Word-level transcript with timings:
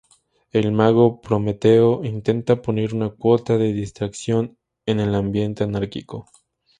El 0.51 0.71
mago 0.71 1.21
Prometeo 1.21 2.03
intenta 2.03 2.63
poner 2.63 2.95
una 2.95 3.11
cuota 3.11 3.59
de 3.59 3.71
distracción 3.71 4.57
en 4.87 4.99
el 4.99 5.13
ambiente 5.13 5.63
anárquico. 5.63 6.27